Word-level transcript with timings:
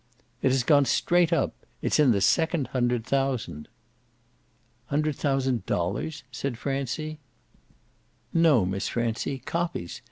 "It 0.41 0.51
has 0.51 0.63
gone 0.63 0.85
straight 0.85 1.31
up. 1.31 1.53
It's 1.83 1.99
in 1.99 2.09
the 2.09 2.21
second 2.21 2.69
hundred 2.69 3.05
thousand." 3.05 3.67
"Hundred 4.87 5.15
thousand 5.15 5.63
dollars?" 5.67 6.23
said 6.31 6.57
Francie. 6.57 7.19
"No, 8.33 8.65
Miss 8.65 8.87
Francie, 8.87 9.37
copies. 9.37 9.99